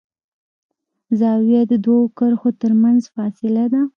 زاویه 1.19 1.61
د 1.71 1.73
دوو 1.85 2.01
کرښو 2.17 2.49
تر 2.61 2.71
منځ 2.81 3.01
فاصله 3.15 3.65
ده. 3.73 3.81